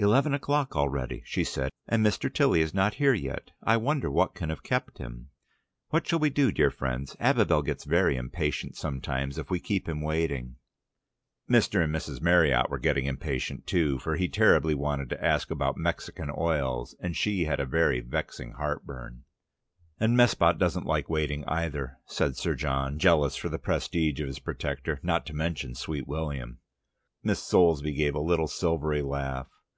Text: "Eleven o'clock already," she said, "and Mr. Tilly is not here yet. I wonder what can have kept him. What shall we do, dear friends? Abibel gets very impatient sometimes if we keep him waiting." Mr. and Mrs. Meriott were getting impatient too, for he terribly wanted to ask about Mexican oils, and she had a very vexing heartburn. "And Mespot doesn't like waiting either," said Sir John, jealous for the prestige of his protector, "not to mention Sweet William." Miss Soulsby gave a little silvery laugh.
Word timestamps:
"Eleven 0.00 0.32
o'clock 0.32 0.76
already," 0.76 1.22
she 1.24 1.42
said, 1.42 1.72
"and 1.88 2.06
Mr. 2.06 2.32
Tilly 2.32 2.60
is 2.60 2.72
not 2.72 2.94
here 3.02 3.14
yet. 3.14 3.50
I 3.64 3.76
wonder 3.76 4.08
what 4.08 4.32
can 4.32 4.48
have 4.48 4.62
kept 4.62 4.98
him. 4.98 5.30
What 5.88 6.06
shall 6.06 6.20
we 6.20 6.30
do, 6.30 6.52
dear 6.52 6.70
friends? 6.70 7.16
Abibel 7.18 7.64
gets 7.64 7.82
very 7.82 8.14
impatient 8.16 8.76
sometimes 8.76 9.38
if 9.38 9.50
we 9.50 9.58
keep 9.58 9.88
him 9.88 10.00
waiting." 10.00 10.54
Mr. 11.50 11.82
and 11.82 11.92
Mrs. 11.92 12.20
Meriott 12.22 12.70
were 12.70 12.78
getting 12.78 13.06
impatient 13.06 13.66
too, 13.66 13.98
for 13.98 14.14
he 14.14 14.28
terribly 14.28 14.72
wanted 14.72 15.10
to 15.10 15.24
ask 15.24 15.50
about 15.50 15.76
Mexican 15.76 16.30
oils, 16.30 16.94
and 17.00 17.16
she 17.16 17.46
had 17.46 17.58
a 17.58 17.66
very 17.66 17.98
vexing 17.98 18.52
heartburn. 18.52 19.24
"And 19.98 20.16
Mespot 20.16 20.58
doesn't 20.58 20.86
like 20.86 21.10
waiting 21.10 21.44
either," 21.48 21.98
said 22.06 22.36
Sir 22.36 22.54
John, 22.54 23.00
jealous 23.00 23.34
for 23.34 23.48
the 23.48 23.58
prestige 23.58 24.20
of 24.20 24.28
his 24.28 24.38
protector, 24.38 25.00
"not 25.02 25.26
to 25.26 25.34
mention 25.34 25.74
Sweet 25.74 26.06
William." 26.06 26.60
Miss 27.24 27.42
Soulsby 27.42 27.94
gave 27.96 28.14
a 28.14 28.20
little 28.20 28.46
silvery 28.46 29.02
laugh. 29.02 29.48